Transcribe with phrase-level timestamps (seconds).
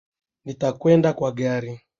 [0.45, 1.81] Nitakwenda kwa gari